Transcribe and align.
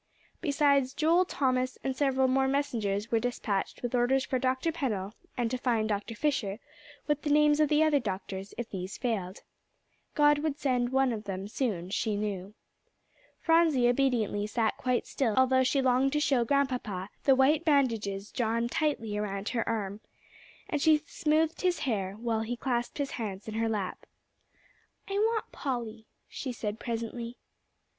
Besides 0.41 0.95
Joel, 0.95 1.25
Thomas 1.25 1.77
and 1.83 1.95
several 1.95 2.27
more 2.27 2.47
messengers 2.47 3.11
were 3.11 3.19
despatched 3.19 3.83
with 3.83 3.93
orders 3.93 4.25
for 4.25 4.39
Dr. 4.39 4.71
Pennell 4.71 5.13
and 5.37 5.51
to 5.51 5.59
find 5.59 5.87
Dr. 5.87 6.15
Fisher, 6.15 6.57
with 7.05 7.21
the 7.21 7.29
names 7.29 7.59
of 7.59 7.71
other 7.71 7.99
doctors 7.99 8.55
if 8.57 8.67
these 8.71 8.97
failed. 8.97 9.43
God 10.15 10.39
would 10.39 10.57
send 10.57 10.87
some 10.87 10.91
one 10.91 11.13
of 11.13 11.25
them 11.25 11.47
soon, 11.47 11.91
she 11.91 12.15
knew. 12.15 12.55
Phronsie 13.41 13.87
obediently 13.87 14.47
sat 14.47 14.75
quite 14.75 15.05
still, 15.05 15.35
although 15.37 15.63
she 15.63 15.83
longed 15.83 16.13
to 16.13 16.19
show 16.19 16.43
Grandpapa 16.43 17.09
the 17.25 17.35
white 17.35 17.63
bandages 17.63 18.31
drawn 18.31 18.67
tightly 18.67 19.15
around 19.19 19.49
her 19.49 19.69
arm. 19.69 19.99
And 20.67 20.81
she 20.81 21.03
smoothed 21.05 21.61
his 21.61 21.77
hair, 21.77 22.15
while 22.15 22.41
he 22.41 22.57
clasped 22.57 22.97
his 22.97 23.11
hands 23.11 23.47
in 23.47 23.53
her 23.53 23.69
lap. 23.69 24.07
"I 25.07 25.13
want 25.19 25.51
Polly," 25.51 26.07
she 26.27 26.51
said 26.51 26.79
presently. 26.79 27.37